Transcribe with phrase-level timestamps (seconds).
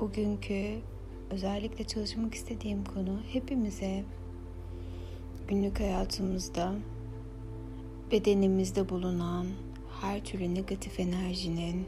[0.00, 0.78] bugünkü
[1.30, 4.04] özellikle çalışmak istediğim konu hepimize
[5.48, 6.74] günlük hayatımızda
[8.12, 9.46] bedenimizde bulunan
[10.00, 11.86] her türlü negatif enerjinin,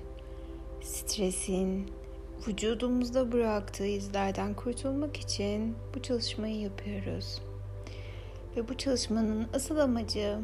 [0.82, 1.90] stresin,
[2.48, 7.42] vücudumuzda bıraktığı izlerden kurtulmak için bu çalışmayı yapıyoruz.
[8.56, 10.38] Ve bu çalışmanın asıl amacı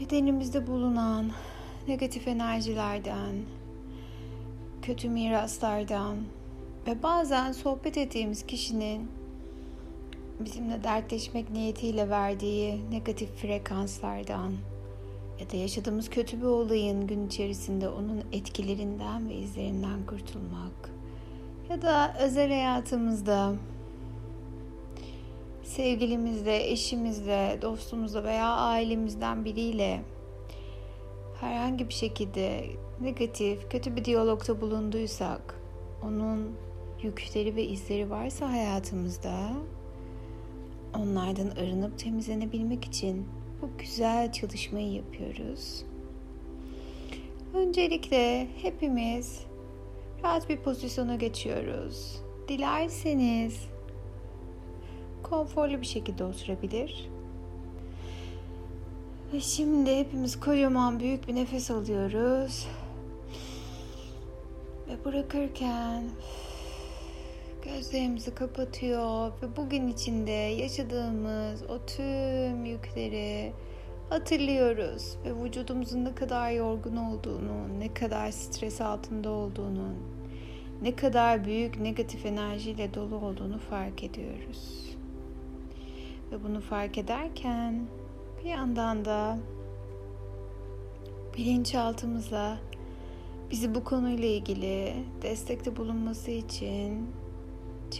[0.00, 1.30] bedenimizde bulunan
[1.88, 3.34] negatif enerjilerden,
[4.82, 6.16] kötü miraslardan
[6.86, 9.08] ve bazen sohbet ettiğimiz kişinin
[10.40, 14.52] bizimle dertleşmek niyetiyle verdiği negatif frekanslardan
[15.40, 20.90] ya da yaşadığımız kötü bir olayın gün içerisinde onun etkilerinden ve izlerinden kurtulmak
[21.70, 23.54] ya da özel hayatımızda
[25.64, 30.02] sevgilimizle, eşimizle, dostumuzla veya ailemizden biriyle
[31.40, 32.64] herhangi bir şekilde
[33.00, 35.54] negatif, kötü bir diyalogta bulunduysak,
[36.04, 36.65] onun
[37.06, 39.52] yükleri ve izleri varsa hayatımızda
[40.94, 43.26] onlardan arınıp temizlenebilmek için
[43.62, 45.84] bu güzel çalışmayı yapıyoruz.
[47.54, 49.40] Öncelikle hepimiz
[50.22, 52.22] rahat bir pozisyona geçiyoruz.
[52.48, 53.66] Dilerseniz
[55.22, 57.08] konforlu bir şekilde oturabilir.
[59.32, 62.66] Ve şimdi hepimiz kocaman büyük bir nefes alıyoruz.
[64.88, 66.04] Ve bırakırken
[67.66, 73.52] gözlerimizi kapatıyor ve bugün içinde yaşadığımız o tüm yükleri
[74.08, 79.94] hatırlıyoruz ve vücudumuzun ne kadar yorgun olduğunu, ne kadar stres altında olduğunu,
[80.82, 84.96] ne kadar büyük negatif enerjiyle dolu olduğunu fark ediyoruz.
[86.32, 87.86] Ve bunu fark ederken
[88.44, 89.38] bir yandan da
[91.36, 92.58] bilinçaltımıza
[93.50, 97.06] bizi bu konuyla ilgili destekte bulunması için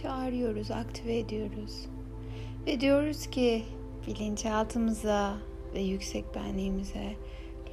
[0.01, 1.85] çağırıyoruz, aktive ediyoruz.
[2.67, 3.63] Ve diyoruz ki
[4.07, 5.37] bilinçaltımıza
[5.73, 7.15] ve yüksek benliğimize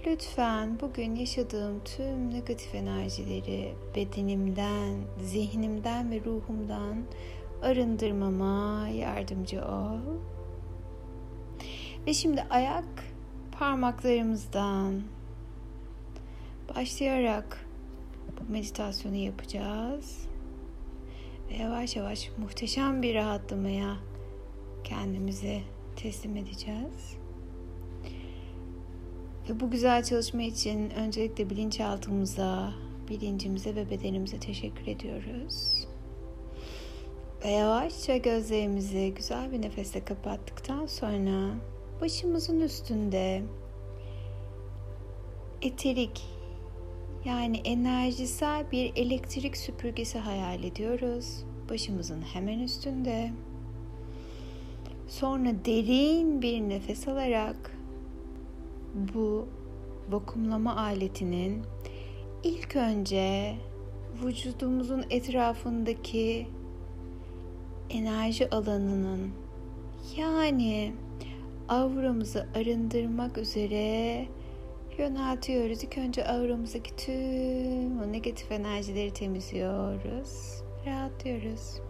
[0.06, 6.96] lütfen bugün yaşadığım tüm negatif enerjileri bedenimden, zihnimden ve ruhumdan
[7.62, 9.98] arındırmama yardımcı ol.
[12.06, 13.04] Ve şimdi ayak
[13.58, 15.02] parmaklarımızdan
[16.76, 17.66] başlayarak
[18.40, 20.33] bu meditasyonu yapacağız.
[21.50, 23.96] Ve yavaş yavaş muhteşem bir rahatlamaya
[24.84, 25.62] kendimizi
[25.96, 27.16] teslim edeceğiz.
[29.48, 32.72] Ve bu güzel çalışma için öncelikle bilinçaltımıza,
[33.08, 35.86] bilincimize ve bedenimize teşekkür ediyoruz.
[37.44, 41.54] Ve yavaşça gözlerimizi güzel bir nefesle kapattıktan sonra
[42.00, 43.42] başımızın üstünde
[45.62, 46.22] eterik
[47.24, 51.44] yani enerjisel bir elektrik süpürgesi hayal ediyoruz.
[51.70, 53.32] Başımızın hemen üstünde.
[55.08, 57.76] Sonra derin bir nefes alarak
[59.14, 59.48] bu
[60.10, 61.62] vakumlama aletinin
[62.42, 63.54] ilk önce
[64.24, 66.46] vücudumuzun etrafındaki
[67.90, 69.30] enerji alanının
[70.16, 70.92] yani
[71.68, 74.26] avramızı arındırmak üzere
[74.98, 75.84] yöneltiyoruz.
[75.84, 80.62] İlk önce auramızdaki tüm o negatif enerjileri temizliyoruz.
[80.86, 81.80] Rahatlıyoruz.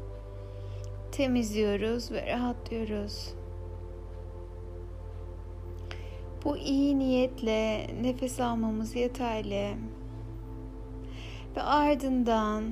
[1.13, 3.35] Temizliyoruz ve rahatlıyoruz.
[6.45, 9.75] Bu iyi niyetle nefes almamız yeterli.
[11.57, 12.65] Ve ardından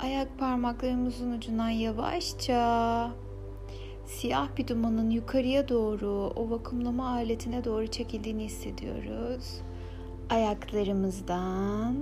[0.00, 3.10] ayak parmaklarımızın ucundan yavaşça
[4.10, 9.60] siyah bir dumanın yukarıya doğru o vakumlama aletine doğru çekildiğini hissediyoruz.
[10.30, 11.96] Ayaklarımızdan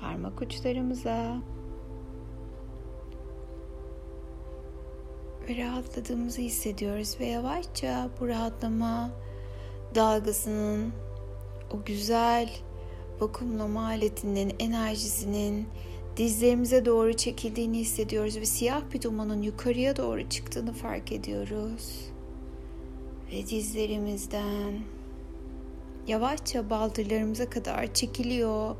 [0.00, 1.36] parmak uçlarımıza
[5.48, 9.10] ve rahatladığımızı hissediyoruz ve yavaşça bu rahatlama
[9.94, 10.92] dalgasının
[11.70, 12.50] o güzel
[13.20, 15.68] vakumlama aletinin enerjisinin
[16.16, 22.00] dizlerimize doğru çekildiğini hissediyoruz ve siyah bir dumanın yukarıya doğru çıktığını fark ediyoruz.
[23.32, 24.80] Ve dizlerimizden
[26.06, 28.76] yavaşça baldırlarımıza kadar çekiliyor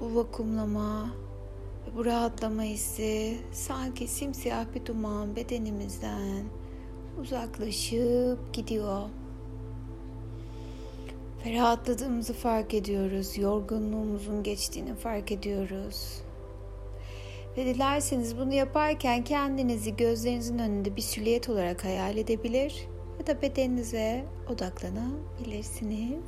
[0.00, 1.14] bu vakumlama
[1.86, 6.44] ve bu rahatlama hissi sanki simsiyah bir duman bedenimizden
[7.20, 9.08] uzaklaşıp gidiyor.
[11.46, 13.38] Ve rahatladığımızı fark ediyoruz.
[13.38, 16.22] Yorgunluğumuzun geçtiğini fark ediyoruz.
[17.56, 22.88] Ve dilerseniz bunu yaparken kendinizi gözlerinizin önünde bir silüet olarak hayal edebilir
[23.20, 26.24] ya da bedeninize odaklanabilirsiniz.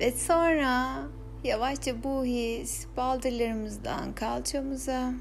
[0.00, 0.96] Ve sonra
[1.44, 5.12] Yavaşça bu his baldırlarımızdan kalçamıza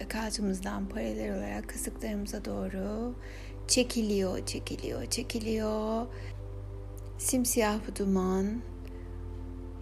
[0.00, 3.14] ve kalçamızdan paralel olarak kasıklarımıza doğru
[3.68, 6.06] çekiliyor, çekiliyor, çekiliyor.
[7.18, 8.60] Simsiyah bu duman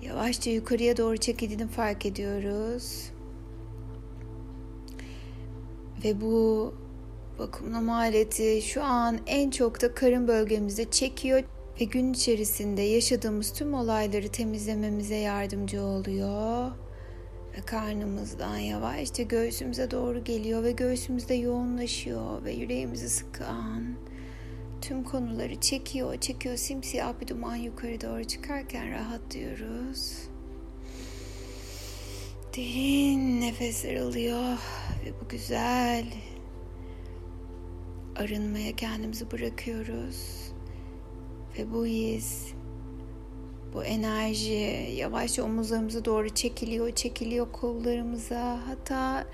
[0.03, 3.11] yavaşça yukarıya doğru çekildiğini fark ediyoruz.
[6.05, 6.75] Ve bu
[7.39, 11.43] vakumlama aleti şu an en çok da karın bölgemizde çekiyor
[11.81, 16.71] ve gün içerisinde yaşadığımız tüm olayları temizlememize yardımcı oluyor.
[17.57, 23.97] Ve karnımızdan yavaşça göğsümüze doğru geliyor ve göğsümüzde yoğunlaşıyor ve yüreğimizi sıkan
[24.81, 26.57] tüm konuları çekiyor, çekiyor.
[26.57, 30.34] Simsiyah bir duman yukarı doğru çıkarken rahatlıyoruz.
[32.57, 34.59] Derin nefesler alıyor
[35.05, 36.07] ve bu güzel
[38.17, 40.53] arınmaya kendimizi bırakıyoruz.
[41.59, 42.53] Ve bu his,
[43.75, 48.61] bu enerji yavaşça omuzlarımıza doğru çekiliyor, çekiliyor kollarımıza.
[48.67, 49.27] Hatta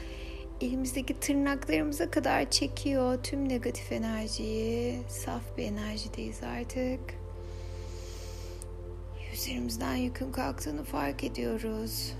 [0.61, 4.99] elimizdeki tırnaklarımıza kadar çekiyor tüm negatif enerjiyi.
[5.08, 7.00] Saf bir enerjideyiz artık.
[9.32, 12.12] Üzerimizden yükün kalktığını fark ediyoruz.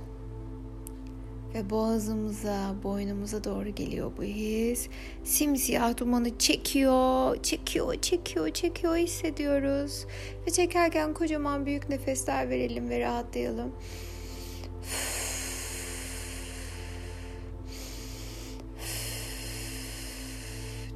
[1.55, 4.89] Ve boğazımıza, boynumuza doğru geliyor bu his.
[5.25, 10.07] Simsiyah dumanı çekiyor, çekiyor, çekiyor, çekiyor hissediyoruz.
[10.47, 13.73] Ve çekerken kocaman büyük nefesler verelim ve rahatlayalım.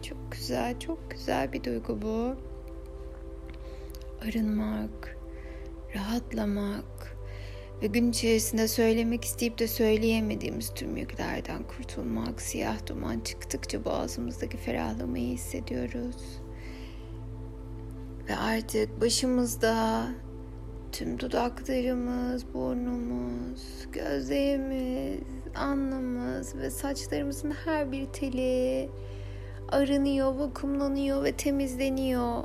[0.02, 2.34] Çok güzel, çok güzel bir duygu bu.
[4.28, 5.16] Arınmak,
[5.94, 7.16] rahatlamak,
[7.82, 15.28] ve gün içerisinde söylemek isteyip de söyleyemediğimiz tüm yüklerden kurtulmak, siyah duman çıktıkça boğazımızdaki ferahlamayı
[15.28, 16.16] hissediyoruz.
[18.28, 20.06] Ve artık başımızda
[20.92, 23.62] tüm dudaklarımız, burnumuz,
[23.92, 25.20] gözlerimiz,
[25.56, 28.90] alnımız ve saçlarımızın her bir teli
[29.68, 32.44] arınıyor, vakumlanıyor ve temizleniyor.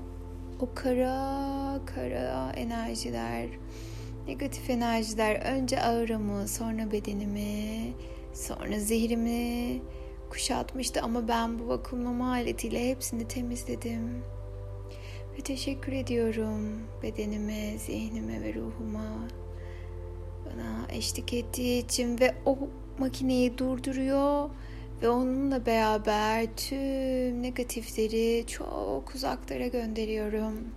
[0.60, 3.48] O kara kara enerjiler
[4.30, 7.94] Negatif enerjiler önce ağrımı, sonra bedenimi,
[8.34, 9.82] sonra zihrimi
[10.30, 14.24] kuşatmıştı ama ben bu vakumlama aletiyle hepsini temizledim.
[15.38, 19.28] Ve teşekkür ediyorum bedenime, zihnime ve ruhuma
[20.46, 22.58] bana eşlik ettiği için ve o
[23.00, 24.50] makineyi durduruyor
[25.02, 30.68] ve onunla beraber tüm negatifleri çok uzaklara gönderiyorum.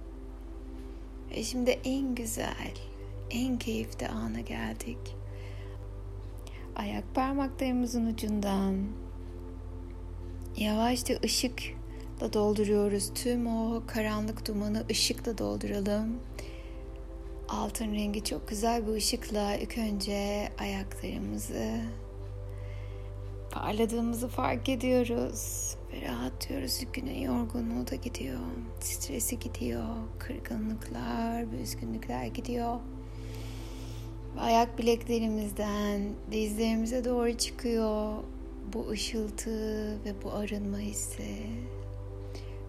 [1.30, 2.91] Ve şimdi en güzel,
[3.32, 4.98] en keyifli ana geldik.
[6.76, 8.86] Ayak parmaklarımızın ucundan
[10.56, 13.14] yavaşça ışıkla dolduruyoruz.
[13.14, 16.20] Tüm o karanlık dumanı ışıkla dolduralım.
[17.48, 21.80] Altın rengi çok güzel bir ışıkla ilk önce ayaklarımızı
[23.50, 26.80] parladığımızı fark ediyoruz ve rahatlıyoruz.
[26.92, 28.40] Günün yorgunluğu da gidiyor,
[28.80, 29.84] stresi gidiyor,
[30.18, 32.80] kırgınlıklar, üzgünlükler gidiyor.
[34.38, 36.00] Ayak bileklerimizden
[36.30, 38.14] dizlerimize doğru çıkıyor
[38.72, 39.50] bu ışıltı
[40.04, 41.36] ve bu arınma hissi.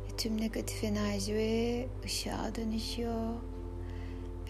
[0.05, 3.33] Ve tüm negatif enerji ve ışığa dönüşüyor.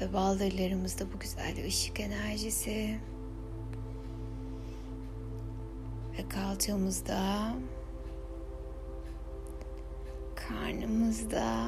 [0.01, 2.97] Ve baldırlarımızda bu güzel ışık enerjisi.
[6.17, 7.53] Ve kalçamızda,
[10.35, 11.67] karnımızda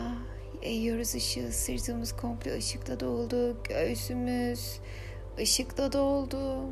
[0.64, 1.52] yayıyoruz ışığı.
[1.52, 3.58] Sırtımız komple ışıkla doldu.
[3.64, 4.80] Göğsümüz,
[5.40, 6.70] ışıkla doldu.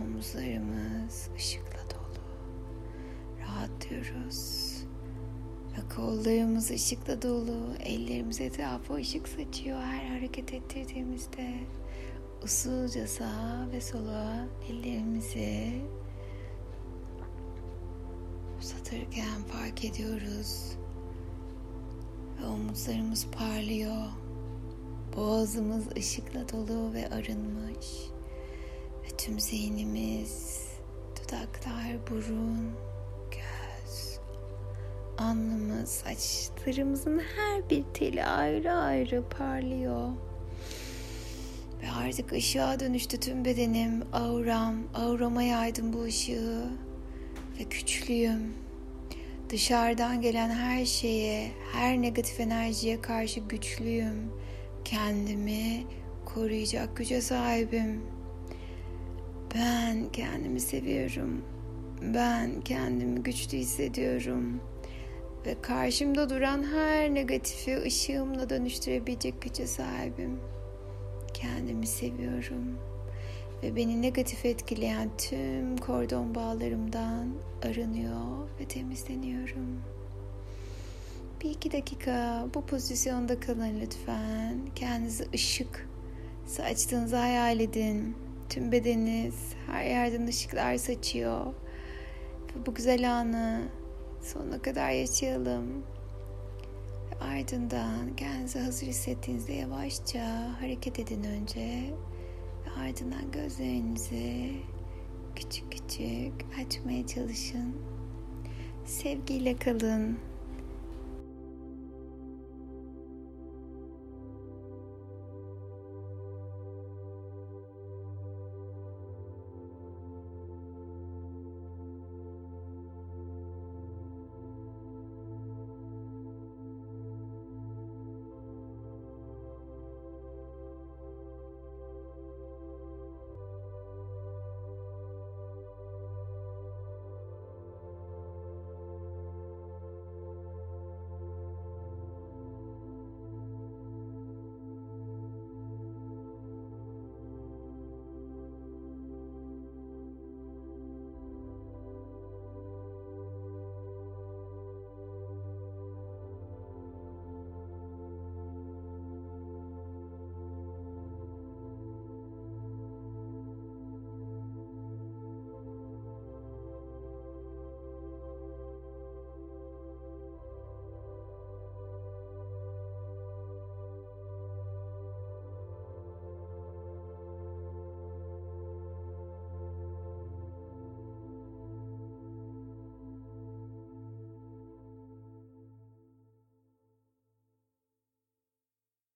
[0.00, 2.22] Omuzlarımız ışıkla dolu.
[3.40, 4.74] Rahatlıyoruz.
[5.72, 7.74] Ve kollarımız ışıkla dolu.
[7.80, 11.54] Ellerimiz etrafa ışık saçıyor her hareket ettirdiğimizde.
[12.42, 15.82] Usulca sağa ve sola ellerimizi
[18.60, 20.76] uzatırken fark ediyoruz.
[22.40, 24.02] Ve omuzlarımız parlıyor.
[25.16, 27.86] Boğazımız ışıkla dolu ve arınmış.
[29.04, 30.66] Ve tüm zihnimiz,
[31.16, 32.70] dudaklar, burun,
[33.30, 34.18] göz,
[35.18, 40.08] alnımız, saçlarımızın her bir teli ayrı ayrı parlıyor.
[41.82, 46.70] Ve artık ışığa dönüştü tüm bedenim, auram, aurama yaydım bu ışığı.
[47.58, 48.54] Ve güçlüyüm.
[49.50, 54.30] Dışarıdan gelen her şeye, her negatif enerjiye karşı güçlüyüm
[54.84, 55.84] kendimi
[56.24, 58.00] koruyacak güce sahibim.
[59.54, 61.42] Ben kendimi seviyorum.
[62.14, 64.60] Ben kendimi güçlü hissediyorum.
[65.46, 70.40] Ve karşımda duran her negatifi ışığımla dönüştürebilecek güce sahibim.
[71.34, 72.78] Kendimi seviyorum.
[73.62, 77.28] ve beni negatif etkileyen tüm kordon bağlarımdan
[77.62, 79.82] arınıyor ve temizleniyorum.
[81.40, 84.58] Bir iki dakika bu pozisyonda kalın lütfen.
[84.74, 85.88] Kendinizi ışık
[86.46, 88.16] saçtığınızı hayal edin.
[88.48, 89.34] Tüm bedeniniz
[89.66, 91.46] her yerden ışıklar saçıyor.
[91.46, 93.62] Ve bu güzel anı
[94.22, 95.82] sonuna kadar yaşayalım.
[97.10, 101.90] Ve ardından kendinizi hazır hissettiğinizde yavaşça hareket edin önce.
[102.66, 104.52] Ve ardından gözlerinizi
[105.36, 107.76] küçük küçük açmaya çalışın.
[108.84, 110.18] Sevgiyle kalın.